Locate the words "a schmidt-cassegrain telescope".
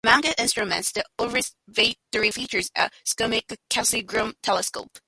2.75-4.97